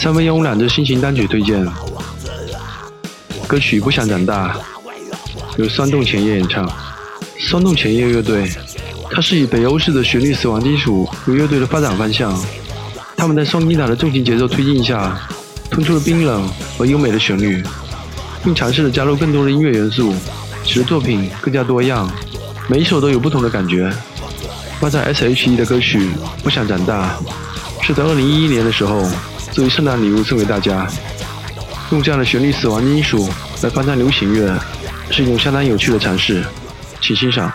[0.00, 1.66] 三分钟两支新型单曲推荐，
[3.48, 4.54] 歌曲《不想长大》
[5.56, 6.70] 由酸动前夜演唱。
[7.36, 8.48] 酸动前夜乐队，
[9.10, 12.32] 它是以北欧式的旋律死亡金属为乐队的发展方向。
[13.16, 15.20] 他们在双吉他的重型节奏推进下，
[15.68, 17.60] 突出了冰冷而优美的旋律，
[18.44, 20.14] 并尝试着加入更多的音乐元素，
[20.64, 22.08] 使得作品更加多样。
[22.68, 23.92] 每一首都有不同的感觉。
[24.78, 25.98] 发在 S.H.E 的歌曲
[26.44, 27.18] 《不想长大》，
[27.84, 29.02] 是在2011年的时候
[29.58, 30.86] 作为圣诞礼物送给大家。
[31.90, 33.28] 用这样的旋律死亡金属
[33.60, 34.56] 来翻唱流行乐，
[35.10, 36.44] 是一种相当有趣的尝试，
[37.00, 37.52] 请欣赏。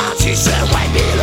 [0.00, 1.17] 我是爱。